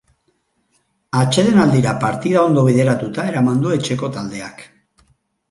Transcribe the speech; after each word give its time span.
Atsedenaldira 1.23 1.93
partida 2.05 2.41
ondo 2.49 2.65
bideratuta 2.69 3.27
eraman 3.35 3.61
du 3.67 3.77
etxeko 3.77 4.11
taldeak. 4.19 4.67